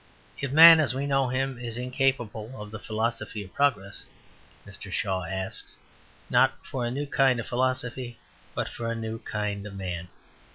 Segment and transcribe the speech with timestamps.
[0.39, 4.03] If man, as we know him, is incapable of the philosophy of progress,
[4.65, 4.91] Mr.
[4.91, 5.77] Shaw asks,
[6.27, 8.17] not for a new kind of philosophy,
[8.55, 10.07] but for a new kind of man.